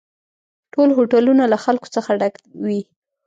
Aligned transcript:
ټول 0.73 0.89
هوټلونه 0.97 1.43
له 1.51 1.57
خلکو 1.63 1.87
څخه 1.95 2.09
ډک 2.19 2.35
وي 2.65 2.81